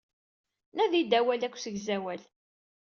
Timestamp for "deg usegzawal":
1.41-2.21